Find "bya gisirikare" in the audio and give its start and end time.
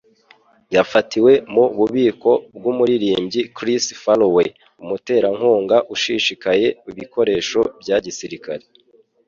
7.81-8.65